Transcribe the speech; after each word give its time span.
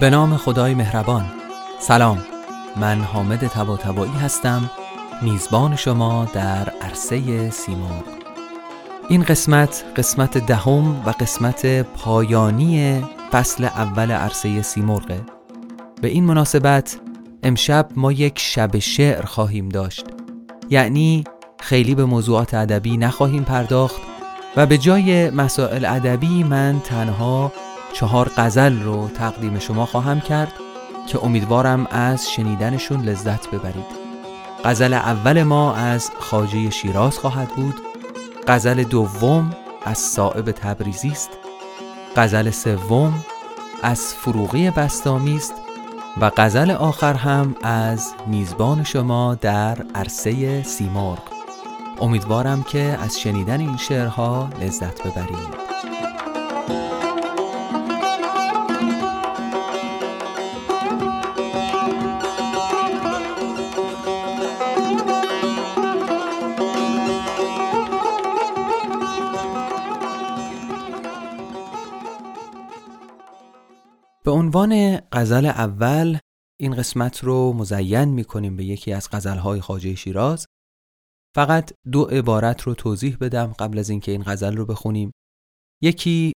به 0.00 0.10
نام 0.10 0.36
خدای 0.36 0.74
مهربان. 0.74 1.24
سلام 1.78 2.18
من 2.76 3.00
حامد 3.00 3.46
تبا 3.46 3.76
هستم 4.04 4.70
میزبان 5.22 5.76
شما 5.76 6.28
در 6.34 6.72
عرصه 6.82 7.50
سیمرغ. 7.50 8.04
این 9.08 9.22
قسمت 9.22 9.84
قسمت 9.96 10.38
دهم 10.38 11.02
و 11.06 11.10
قسمت 11.10 11.66
پایانی 11.82 13.02
فصل 13.32 13.64
اول 13.64 14.10
عرصه 14.10 14.62
سیمرغه 14.62 15.20
به 16.02 16.08
این 16.08 16.24
مناسبت 16.24 17.00
امشب 17.42 17.88
ما 17.96 18.12
یک 18.12 18.38
شب 18.38 18.78
شعر 18.78 19.24
خواهیم 19.24 19.68
داشت. 19.68 20.06
یعنی 20.70 21.24
خیلی 21.60 21.94
به 21.94 22.04
موضوعات 22.04 22.54
ادبی 22.54 22.96
نخواهیم 22.96 23.42
پرداخت 23.42 24.00
و 24.56 24.66
به 24.66 24.78
جای 24.78 25.30
مسائل 25.30 25.84
ادبی 25.84 26.44
من 26.44 26.80
تنها 26.84 27.52
چهار 27.92 28.30
غزل 28.36 28.82
رو 28.82 29.08
تقدیم 29.08 29.58
شما 29.58 29.86
خواهم 29.86 30.20
کرد 30.20 30.52
که 31.06 31.24
امیدوارم 31.24 31.86
از 31.90 32.30
شنیدنشون 32.30 33.02
لذت 33.02 33.50
ببرید. 33.50 33.98
غزل 34.64 34.94
اول 34.94 35.42
ما 35.42 35.74
از 35.74 36.10
خاجه 36.20 36.70
شیراز 36.70 37.18
خواهد 37.18 37.48
بود. 37.48 37.74
غزل 38.48 38.82
دوم 38.82 39.56
از 39.84 39.98
صائب 39.98 40.50
تبریزی 40.50 41.08
است. 41.08 41.30
غزل 42.16 42.50
سوم 42.50 43.24
از 43.82 44.14
فروغی 44.14 44.70
بستامی 44.70 45.36
است. 45.36 45.54
و 46.20 46.30
غزل 46.36 46.70
آخر 46.70 47.14
هم 47.14 47.56
از 47.62 48.14
میزبان 48.26 48.84
شما 48.84 49.34
در 49.34 49.78
عرصه 49.94 50.62
سیمرغ. 50.62 51.18
امیدوارم 52.00 52.62
که 52.62 52.98
از 53.04 53.20
شنیدن 53.20 53.60
این 53.60 53.76
شعرها 53.76 54.50
لذت 54.60 55.02
ببرید. 55.02 55.77
به 74.28 74.32
عنوان 74.32 75.00
غزل 75.12 75.46
اول 75.46 76.18
این 76.60 76.74
قسمت 76.74 77.24
رو 77.24 77.52
مزین 77.52 78.04
می 78.04 78.24
کنیم 78.24 78.56
به 78.56 78.64
یکی 78.64 78.92
از 78.92 79.08
غزلهای 79.12 79.60
خاجه 79.60 79.94
شیراز. 79.94 80.46
فقط 81.34 81.72
دو 81.92 82.04
عبارت 82.04 82.62
رو 82.62 82.74
توضیح 82.74 83.16
بدم 83.20 83.46
قبل 83.58 83.78
از 83.78 83.90
اینکه 83.90 84.12
این 84.12 84.22
غزل 84.26 84.56
رو 84.56 84.66
بخونیم. 84.66 85.10
یکی 85.82 86.32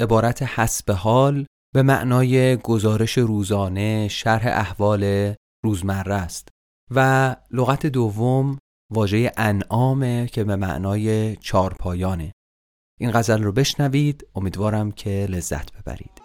عبارت 0.00 0.42
حسب 0.42 0.90
حال 0.90 1.46
به 1.74 1.82
معنای 1.82 2.56
گزارش 2.56 3.18
روزانه 3.18 4.08
شرح 4.08 4.46
احوال 4.46 5.34
روزمره 5.64 6.14
است 6.14 6.48
و 6.94 7.36
لغت 7.50 7.86
دوم 7.86 8.58
واژه 8.92 9.32
انعامه 9.36 10.26
که 10.26 10.44
به 10.44 10.56
معنای 10.56 11.36
چارپایانه. 11.36 12.32
این 13.00 13.10
غزل 13.10 13.42
رو 13.42 13.52
بشنوید. 13.52 14.26
امیدوارم 14.34 14.92
که 14.92 15.26
لذت 15.30 15.72
ببرید. 15.72 16.19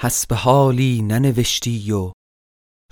حسب 0.00 0.34
حالی 0.34 1.02
ننوشتی 1.02 1.92
و 1.92 2.12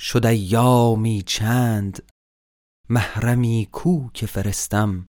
شد 0.00 0.26
ایامی 0.26 1.22
چند 1.22 2.12
محرمی 2.88 3.68
کو 3.72 4.10
که 4.10 4.26
فرستم 4.26 5.06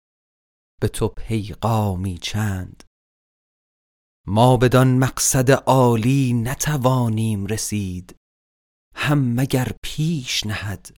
به 0.80 0.88
تو 0.88 1.08
پیغامی 1.08 2.18
چند. 2.18 2.84
ما 4.26 4.56
بدان 4.56 4.98
مقصد 4.98 5.50
عالی 5.50 6.32
نتوانیم 6.32 7.46
رسید 7.46 8.16
هم 8.94 9.34
مگر 9.34 9.72
پیش 9.84 10.46
نهد 10.46 10.96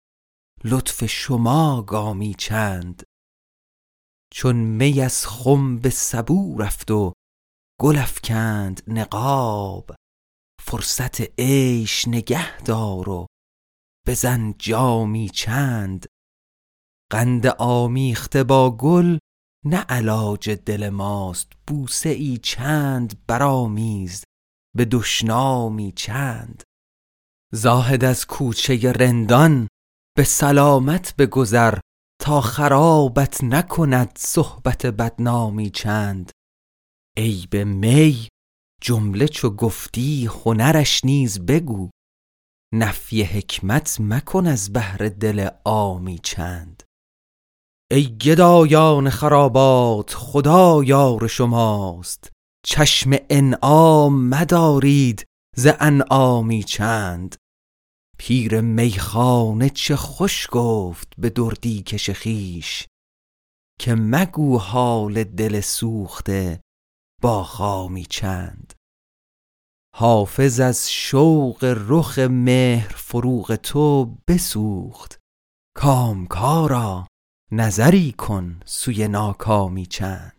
لطف 0.65 1.07
شما 1.07 1.83
گامی 1.83 2.35
چند. 2.35 3.03
چون 4.33 4.57
می 4.57 5.01
از 5.01 5.27
خم 5.27 5.79
به 5.79 5.91
سبو 5.91 6.59
رفت 6.59 6.91
و 6.91 7.13
گل 7.81 7.97
افکند 7.97 8.83
نقاب 8.87 9.91
فرصت 10.67 11.41
عیش 11.41 12.09
نگه 12.09 12.59
دار 12.59 13.09
و 13.09 13.27
بزن 14.07 14.55
جامی 14.59 15.29
چند. 15.29 16.07
قند 17.13 17.47
آمیخته 17.47 18.45
با 18.45 18.77
گل 18.77 19.19
نه 19.65 19.77
علاج 19.77 20.51
دل 20.51 20.89
ماست 20.89 21.53
بوسه 21.67 22.09
ای 22.09 22.39
چند 22.39 23.27
برآمیز 23.27 24.25
به 24.77 24.85
دشنامی 24.85 25.93
چند. 25.93 26.63
زاهد 27.53 28.05
از 28.05 28.27
کوچه 28.27 28.93
رندان 28.93 29.69
به 30.17 30.25
سلامت 30.25 31.17
بگذر 31.17 31.79
تا 32.21 32.41
خرابت 32.41 33.45
نکند 33.45 34.13
صحبت 34.19 34.87
بدنامی 34.87 35.71
چند. 35.71 36.31
ای 37.17 37.47
به 37.51 37.65
می 37.65 38.29
جمله 38.87 39.29
چو 39.29 39.51
گفتی 39.51 40.27
هنرش 40.27 41.05
نیز 41.05 41.47
بگو. 41.47 41.91
نفی 42.75 43.23
حکمت 43.23 43.97
مکن 44.01 44.47
از 44.47 44.73
بهر 44.73 45.09
دل 45.09 45.49
عامی 45.65 46.19
چند. 46.19 46.83
ای 47.91 48.19
گدایان 48.19 49.11
خرابات 49.11 50.15
خدا 50.15 50.85
یار 50.85 51.27
شماست. 51.27 52.33
چشم 52.67 53.11
انعام 53.31 54.29
مدارید 54.29 55.25
ز 55.57 55.69
انعامی 55.81 56.63
چند. 56.63 57.37
پیر 58.19 58.61
میخانه 58.61 59.71
چه 59.71 59.97
خوش 59.97 60.49
گفت 60.51 61.13
به 61.19 61.31
دردی 61.31 61.83
کش 61.83 62.11
خیش 62.11 62.87
که 63.81 63.95
مگو 63.95 64.59
حال 64.59 65.25
دل 65.25 65.61
سوخته 65.61 66.61
با 67.23 67.45
خامی 67.45 68.05
چند. 68.05 68.74
حافظ 69.97 70.61
از 70.61 70.93
شوق 70.93 71.75
رخ 71.89 72.19
مهر 72.19 72.93
فروغ 72.97 73.55
تو 73.55 74.17
بسوخت. 74.29 75.19
کامکارا 75.77 77.07
نظری 77.53 78.13
کن 78.13 78.61
سوی 78.65 79.09
ناکامی 79.09 79.87
چند. 79.87 80.34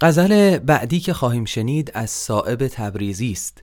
غزل 0.00 0.58
بعدی 0.58 1.00
که 1.00 1.12
خواهیم 1.12 1.44
شنید 1.44 1.90
از 1.94 2.10
صائب 2.10 2.68
تبریزی 2.68 3.32
است. 3.32 3.60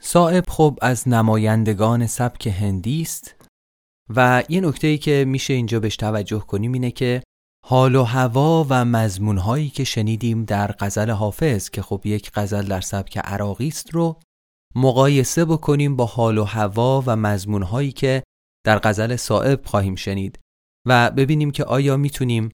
صائب 0.00 0.44
خب 0.48 0.78
از 0.82 1.08
نمایندگان 1.08 2.06
سبک 2.06 2.46
هندی 2.46 3.02
است 3.02 3.34
و 4.16 4.42
یه 4.48 4.60
نکته 4.60 4.86
ای 4.86 4.98
که 4.98 5.24
میشه 5.28 5.54
اینجا 5.54 5.80
بهش 5.80 5.96
توجه 5.96 6.38
کنیم 6.38 6.72
اینه 6.72 6.90
که 6.90 7.22
حال 7.66 7.94
و 7.94 8.02
هوا 8.02 8.66
و 8.68 8.84
مضمونهایی 8.84 9.68
که 9.68 9.84
شنیدیم 9.84 10.44
در 10.44 10.72
غزل 10.72 11.10
حافظ 11.10 11.70
که 11.70 11.82
خب 11.82 12.00
یک 12.04 12.30
غزل 12.34 12.62
در 12.62 12.80
سبک 12.80 13.18
عراقی 13.18 13.68
است 13.68 13.94
رو 13.94 14.20
مقایسه 14.74 15.44
بکنیم 15.44 15.96
با 15.96 16.06
حال 16.06 16.38
و 16.38 16.44
هوا 16.44 17.02
و 17.06 17.16
مضمونهایی 17.16 17.92
که 17.92 18.22
در 18.66 18.78
غزل 18.78 19.16
صائب 19.16 19.64
خواهیم 19.64 19.94
شنید 19.94 20.38
و 20.86 21.10
ببینیم 21.10 21.50
که 21.50 21.64
آیا 21.64 21.96
می‌تونیم 21.96 22.50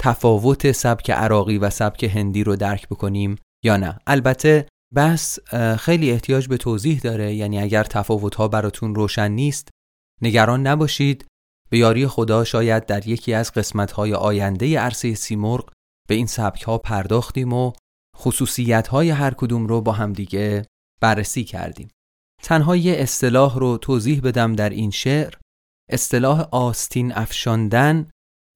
تفاوت 0.00 0.72
سبک 0.72 1.10
عراقی 1.10 1.58
و 1.58 1.70
سبک 1.70 2.04
هندی 2.04 2.44
رو 2.44 2.56
درک 2.56 2.88
بکنیم 2.88 3.36
یا 3.64 3.76
نه. 3.76 3.98
البته 4.06 4.68
بس 4.94 5.38
خیلی 5.78 6.10
احتیاج 6.10 6.48
به 6.48 6.56
توضیح 6.56 7.00
داره. 7.00 7.34
یعنی 7.34 7.58
اگر 7.58 7.84
تفاوت 7.84 8.34
ها 8.34 8.48
براتون 8.48 8.94
روشن 8.94 9.30
نیست 9.30 9.68
نگران 10.22 10.66
نباشید. 10.66 11.26
به 11.70 11.78
یاری 11.78 12.06
خدا 12.06 12.44
شاید 12.44 12.86
در 12.86 13.08
یکی 13.08 13.34
از 13.34 13.52
قسمت 13.52 13.92
های 13.92 14.14
آینده 14.14 14.78
عرصه 14.78 15.14
سیمرغ 15.14 15.70
به 16.08 16.14
این 16.14 16.26
سبک 16.26 16.62
ها 16.62 16.78
پرداختیم 16.78 17.52
و 17.52 17.72
خصوصیت 18.16 18.88
های 18.88 19.10
هر 19.10 19.34
کدوم 19.34 19.66
رو 19.66 19.80
با 19.80 19.92
همدیگه 19.92 20.66
بررسی 21.00 21.44
کردیم. 21.44 21.88
تنها 22.42 22.76
یه 22.76 22.94
اصطلاح 22.98 23.58
رو 23.58 23.78
توضیح 23.78 24.20
بدم 24.20 24.52
در 24.52 24.70
این 24.70 24.90
شعر. 24.90 25.34
اصطلاح 25.90 26.48
آستین 26.52 27.12
افشاندن 27.12 28.10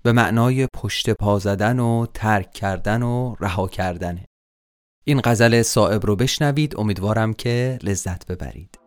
به 0.05 0.12
معنای 0.12 0.67
پشت 0.67 1.11
پا 1.11 1.39
زدن 1.39 1.79
و 1.79 2.06
ترک 2.15 2.53
کردن 2.53 3.03
و 3.03 3.35
رها 3.41 3.69
کردنه 3.69 4.25
این 5.05 5.21
غزل 5.25 5.62
صائب 5.62 6.06
رو 6.06 6.17
بشنوید. 6.17 6.81
امیدوارم 6.81 7.35
که 7.35 7.79
لذت 7.83 8.27
ببرید. 8.27 8.83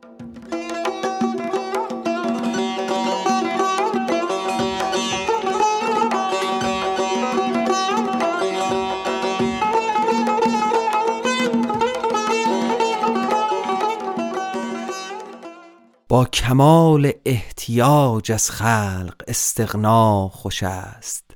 با 16.10 16.26
کمال 16.26 17.12
احتیاج 17.26 18.32
از 18.32 18.52
خلق 18.52 19.24
استغنا 19.28 20.30
خوش 20.30 20.64
است. 20.64 21.34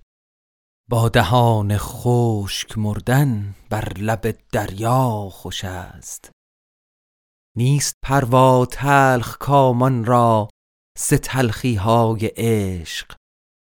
با 0.89 1.09
دهان 1.09 1.77
خشک 1.77 2.77
مردن 2.77 3.55
بر 3.69 3.93
لب 3.93 4.37
دریا 4.51 5.29
خوش 5.31 5.65
است. 5.65 6.31
نیست 7.57 7.93
پروا 8.03 8.65
تلخ 8.65 9.37
کامان 9.37 10.05
را 10.05 10.49
سه 10.97 11.17
تلخی 11.17 11.75
های 11.75 12.31
عشق. 12.35 13.15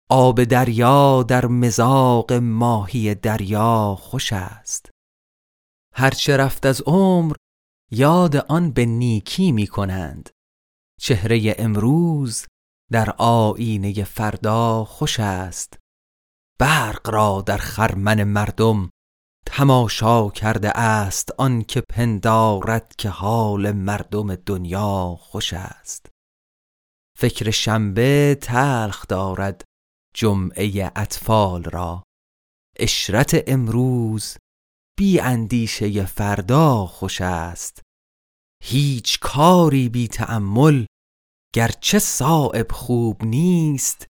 آب 0.09 0.43
دریا 0.43 1.23
در 1.23 1.45
مزاق 1.45 2.33
ماهی 2.33 3.15
دریا 3.15 3.95
خوش 3.99 4.33
است. 4.33 4.89
هرچه 5.95 6.37
رفت 6.37 6.65
از 6.65 6.81
عمر 6.81 7.35
یاد 7.91 8.35
آن 8.35 8.71
به 8.71 8.85
نیکی 8.85 9.51
می 9.51 9.67
کنند 9.67 10.29
چهره 11.05 11.55
امروز 11.57 12.45
در 12.91 13.09
آینه 13.17 14.03
فردا 14.03 14.85
خوش 14.85 15.19
است. 15.19 15.79
برق 16.59 17.09
را 17.09 17.43
در 17.45 17.57
خرمن 17.57 18.23
مردم 18.23 18.89
تماشا 19.45 20.29
کرده 20.29 20.77
است 20.77 21.31
آن 21.37 21.63
که 21.63 21.81
پندارد 21.89 22.95
که 22.97 23.09
حال 23.09 23.71
مردم 23.71 24.35
دنیا 24.35 25.15
خوش 25.19 25.53
است. 25.53 26.09
فکر 27.17 27.51
شنبه 27.51 28.37
تلخ 28.41 29.07
دارد 29.07 29.63
جمعه 30.15 30.91
اطفال 30.95 31.63
را. 31.63 32.03
اشرت 32.79 33.43
امروز 33.47 34.37
بی 34.97 35.19
اندیشه 35.19 36.05
فردا 36.05 36.85
خوش 36.85 37.21
است. 37.21 37.81
هیچ 38.63 39.19
کاری 39.19 39.89
بی 39.89 40.07
تأمل 40.07 40.85
گرچه 41.53 41.99
صائب 41.99 42.71
خوب 42.71 43.23
نیست 43.25 44.07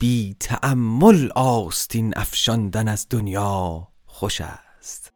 بی 0.00 0.36
تأمل 0.40 1.30
آستین 1.34 2.12
افشاندن 2.16 2.88
از 2.88 3.06
دنیا 3.10 3.88
خوش 4.06 4.40
است. 4.40 5.12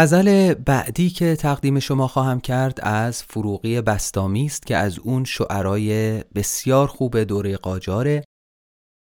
غزل 0.00 0.54
بعدی 0.54 1.10
که 1.10 1.36
تقدیم 1.36 1.78
شما 1.78 2.08
خواهم 2.08 2.40
کرد 2.40 2.78
از 2.82 3.22
فروغی 3.22 3.80
بستامی 3.80 4.46
است 4.46 4.66
که 4.66 4.76
از 4.76 4.98
اون 4.98 5.24
شعرای 5.24 6.18
بسیار 6.34 6.86
خوب 6.86 7.18
دوره 7.18 7.56
قاجاره. 7.56 8.24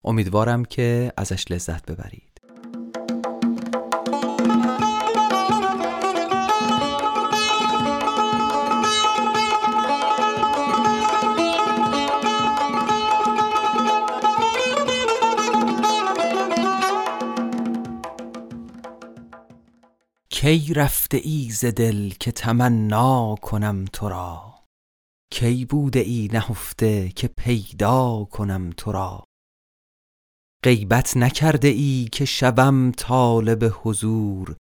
امیدوارم 0.04 0.64
که 0.64 1.12
ازش 1.16 1.50
لذت 1.50 1.90
ببرید. 1.90 2.29
کی 20.40 20.74
رفته 20.74 21.16
ای 21.16 21.50
ز 21.50 21.64
دل 21.64 22.10
که 22.10 22.32
تمنا 22.32 23.34
کنم 23.42 23.84
تو 23.84 24.08
را 24.08 24.54
کی 25.32 25.64
بوده 25.64 26.00
ای 26.00 26.28
نهفته 26.32 27.08
که 27.08 27.28
پیدا 27.28 28.24
کنم 28.30 28.70
تو 28.76 28.92
را 28.92 29.24
غیبت 30.64 31.16
نکرده 31.16 31.68
ای 31.68 32.08
که 32.12 32.24
شوم 32.24 32.90
طالب 32.90 33.72
حضور 33.82 34.56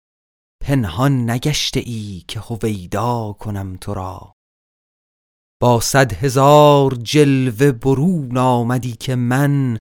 پنهان 0.63 1.29
نگشته 1.29 1.79
ای 1.79 2.23
که 2.27 2.39
هویدا 2.39 3.33
کنم 3.39 3.77
تو 3.81 3.93
را 3.93 4.33
با 5.61 5.79
صد 5.79 6.13
هزار 6.13 6.95
جلوه 6.95 7.71
برون 7.71 8.37
آمدی 8.37 8.91
که 8.91 9.15
من 9.15 9.77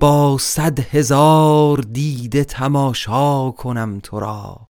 با 0.00 0.38
صد 0.38 0.78
هزار 0.78 1.78
دیده 1.78 2.44
تماشا 2.44 3.50
کنم 3.50 4.00
تو 4.00 4.20
را 4.20 4.66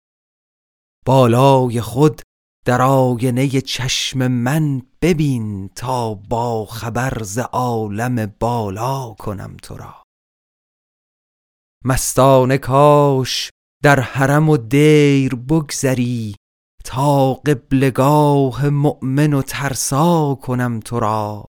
بالای 1.04 1.80
خود 1.80 2.22
در 2.64 2.82
آینه 2.82 3.48
چشم 3.48 4.26
من 4.26 4.82
ببین 5.02 5.68
تا 5.68 6.14
با 6.14 6.66
خبر 6.66 7.22
ز 7.22 7.38
عالم 7.38 8.26
بالا 8.40 9.14
کنم 9.18 9.56
تو 9.62 9.76
را. 9.76 10.02
مستانه 11.84 12.58
کاش 12.58 13.50
در 13.82 14.00
حرم 14.00 14.48
و 14.48 14.56
دیر 14.56 15.34
بگذری 15.34 16.36
تا 16.84 17.34
قبلگاه 17.34 18.68
مؤمن 18.68 19.32
و 19.32 19.42
ترسا 19.42 20.34
کنم 20.42 20.80
تو 20.80 21.00
را. 21.00 21.44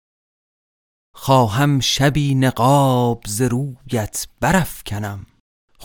خواهم 1.16 1.80
شبی 1.80 2.36
نقاب 2.36 3.24
ز 3.28 3.42
رویت 3.42 4.28
برافکنم. 4.40 5.26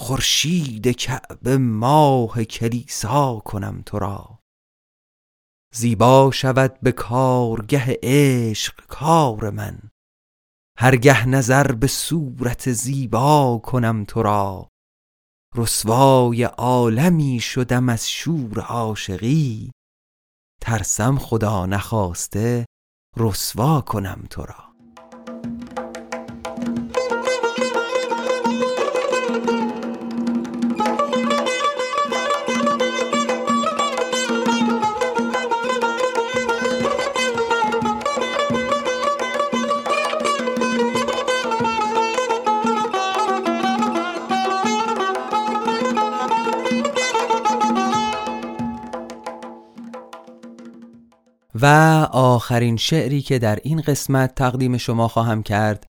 خورشید 0.01 0.89
کعبه 0.89 1.59
ماه 1.59 2.45
کلیسا 2.45 3.39
کنم 3.45 3.83
تو 3.87 3.99
را. 3.99 4.39
زیبا 5.75 6.31
شود 6.31 6.81
به 6.81 6.93
کارگه 6.93 7.99
عشق 8.03 8.87
کار 8.87 9.51
من. 9.51 9.91
هرگه 10.79 11.29
نظر 11.29 11.73
به 11.73 11.87
صورت 11.87 12.73
زیبا 12.73 13.61
کنم 13.65 14.05
تو 14.05 14.23
را. 14.23 14.69
رسوای 15.57 16.43
عالمی 16.43 17.41
شدم 17.41 17.89
از 17.89 18.11
شور 18.11 18.61
عاشقی. 18.61 19.71
ترسم 20.63 21.19
خدا 21.19 21.67
نخواسته 21.67 22.67
رسوا 23.17 23.81
کنم 23.81 24.27
تو 24.31 24.43
را. 24.43 24.70
و 51.63 51.67
آخرین 52.13 52.77
شعری 52.77 53.23
که 53.23 53.39
در 53.39 53.59
این 53.63 53.81
قسمت 53.81 54.35
تقدیم 54.35 54.77
شما 54.77 55.09
خواهم 55.09 55.43
کرد 55.43 55.87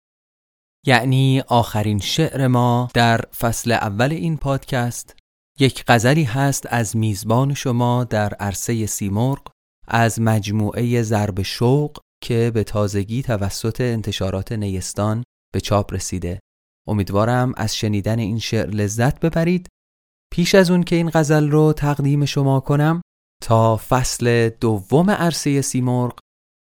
یعنی 0.86 1.44
آخرین 1.48 2.00
شعر 2.00 2.48
ما 2.48 2.90
در 2.94 3.22
فصل 3.22 3.72
اول 3.72 4.12
این 4.12 4.38
پادکست 4.38 5.16
یک 5.60 5.84
غزلی 5.88 6.24
هست 6.24 6.68
از 6.70 6.98
میزبان 6.98 7.54
شما 7.54 8.04
در 8.04 8.34
عرصه 8.34 8.86
سیمرغ 8.86 9.48
از 9.88 10.22
مجموعه 10.22 11.02
ضرب 11.02 11.42
شوق 11.42 11.98
که 12.24 12.52
به 12.54 12.64
تازگی 12.64 13.24
توسط 13.24 13.82
انتشارات 13.82 14.52
نیستان 14.52 15.24
به 15.54 15.60
چاپ 15.62 15.94
رسیده. 15.94 16.40
امیدوارم 16.88 17.54
از 17.58 17.76
شنیدن 17.76 18.20
این 18.20 18.40
شعر 18.40 18.70
لذت 18.70 19.20
ببرید. 19.20 19.68
پیش 20.32 20.56
از 20.56 20.72
اون 20.72 20.84
که 20.84 20.96
این 20.96 21.10
غزل 21.14 21.50
رو 21.50 21.74
تقدیم 21.74 22.26
شما 22.26 22.60
کنم 22.60 23.02
تا 23.42 23.78
فصل 23.78 24.50
دوم 24.50 25.10
عرصه 25.10 25.62
سیمرغ 25.62 26.20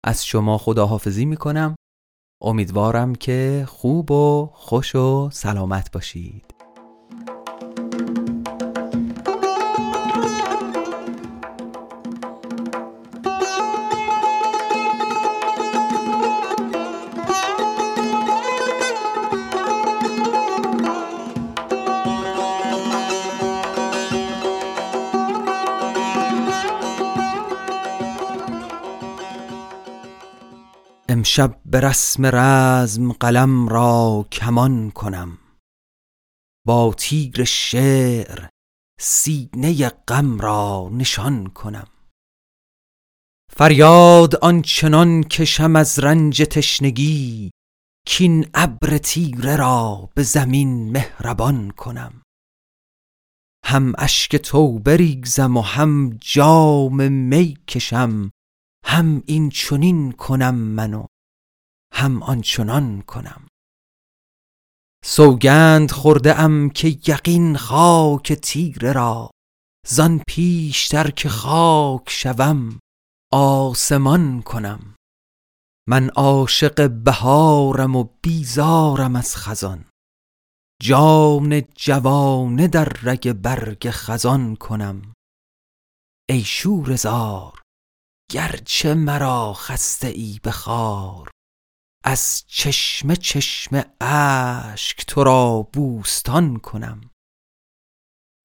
از 0.06 0.26
شما 0.26 0.58
خداحافظی 0.58 1.26
می 1.26 1.38
کنم 1.38 1.76
امیدوارم 2.44 3.16
که 3.16 3.66
خوب 3.68 4.12
و 4.12 4.50
خوش 4.54 4.96
و 4.96 5.30
سلامت 5.32 5.92
باشید. 5.92 6.57
امشب 31.10 31.62
به 31.66 31.80
رسم 31.80 32.26
رزم 32.26 33.12
قلم 33.12 33.70
را 33.70 34.26
کمان 34.32 34.92
کنم. 34.92 35.38
با 36.66 36.94
تیر 36.98 37.44
شعر 37.44 38.48
سینه 39.00 39.90
غم 39.90 40.40
را 40.40 40.90
نشان 40.94 41.48
کنم. 41.48 41.88
فریاد 43.52 44.36
آنچنان 44.36 45.24
کشم 45.24 45.76
از 45.76 46.00
رنج 46.00 46.42
تشنگی 46.42 47.52
کین 48.08 48.50
ابر 48.54 48.98
تیره 48.98 49.56
را 49.56 50.10
به 50.16 50.24
زمین 50.24 50.92
مهربان 50.92 51.72
کنم. 51.72 52.22
هم 53.66 53.94
اشک 53.98 54.36
توبه 54.36 54.98
ریزم 54.98 55.58
و 55.58 55.62
هم 55.62 56.18
جام 56.22 57.12
می 57.12 57.58
کشم 57.68 58.32
هم 58.88 59.24
این 59.26 59.50
چنین 59.50 60.12
کنم 60.12 60.56
من 60.56 60.94
و 60.94 61.06
هم 61.94 62.24
آنچنان 62.24 63.02
کنم. 63.02 63.48
سوگند 65.06 65.92
خورده 65.92 66.40
ام 66.40 66.70
که 66.70 66.88
یقین 66.88 67.58
خاک 67.58 68.34
تیره 68.34 68.92
را 68.92 69.32
زان 69.88 70.22
پیشتر 70.28 71.10
که 71.10 71.30
خاک 71.30 72.10
شوم 72.10 72.80
آسمان 73.34 74.42
کنم. 74.42 74.96
من 75.90 76.10
عاشق 76.10 76.90
بهارم 76.90 77.96
و 77.96 78.04
بیزارم 78.22 79.16
از 79.16 79.36
خزان. 79.36 79.86
جان 80.82 81.62
جوانه 81.62 82.68
در 82.68 82.90
رگ 83.04 83.32
برگ 83.34 83.90
خزان 83.90 84.56
کنم. 84.56 85.14
ای 86.30 86.42
شوره 86.42 86.96
زار 86.96 87.57
گرچه 88.32 88.94
مرا 88.94 89.54
خسته 89.54 90.08
ای 90.08 90.40
به 90.44 90.52
خار 90.52 91.30
از 92.04 92.44
چشمه 92.48 93.16
چشمه 93.16 93.86
اشک 94.02 95.06
تو 95.06 95.24
را 95.24 95.70
بوستان 95.74 96.58
کنم. 96.58 97.12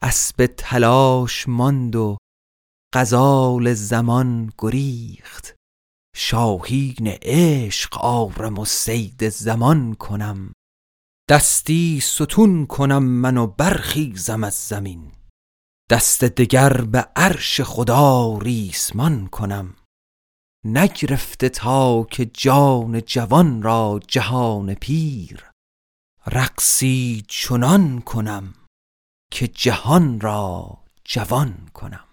اسب 0.02 0.46
تلاش 0.46 1.48
ماند 1.48 1.96
و 1.96 2.16
غزال 2.94 3.74
زمان 3.74 4.52
گریخت 4.58 5.54
شاهین 6.16 7.08
عشق 7.22 7.98
آرم 7.98 8.58
و 8.58 8.64
صید 8.64 9.28
زمان 9.28 9.94
کنم. 9.94 10.52
دستی 11.30 12.00
ستون 12.00 12.66
کنم 12.66 13.02
من 13.02 13.36
و 13.36 13.46
برخیزم 13.46 14.44
از 14.44 14.54
زمین. 14.54 15.12
دست 15.92 16.24
دگر 16.24 16.72
به 16.72 16.98
عرش 17.16 17.60
خدا 17.60 18.38
ریسمان 18.38 19.26
کنم. 19.26 19.74
نگرفته 20.64 21.48
تا 21.48 22.04
که 22.10 22.24
جان 22.24 23.00
جوان 23.00 23.62
را 23.62 24.00
جهان 24.08 24.74
پیر 24.74 25.50
رقصی 26.26 27.24
چنان 27.28 28.00
کنم 28.00 28.54
که 29.30 29.48
جهان 29.48 30.20
را 30.20 30.78
جوان 31.04 31.68
کنم. 31.74 32.11